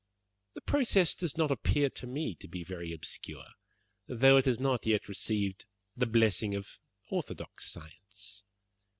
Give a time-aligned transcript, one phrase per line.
[0.55, 3.45] The process does not appear to me to be very obscure,
[4.07, 6.79] though it has not yet received the blessing of
[7.11, 8.43] orthodox science.